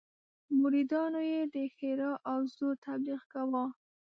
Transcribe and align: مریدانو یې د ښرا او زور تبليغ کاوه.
مریدانو 0.59 1.21
یې 1.31 1.41
د 1.53 1.55
ښرا 1.75 2.11
او 2.31 2.39
زور 2.55 2.75
تبليغ 2.85 3.21
کاوه. 3.33 3.63